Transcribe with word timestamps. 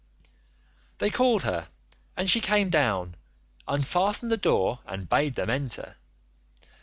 "They 0.97 1.11
called 1.11 1.43
her 1.43 1.67
and 2.17 2.27
she 2.27 2.41
came 2.41 2.71
down, 2.71 3.13
unfastened 3.67 4.31
the 4.31 4.35
door, 4.35 4.79
and 4.83 5.07
bade 5.07 5.35
them 5.35 5.51
enter. 5.51 5.95